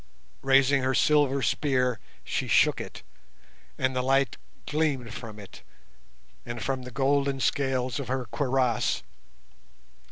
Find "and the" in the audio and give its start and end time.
3.77-4.01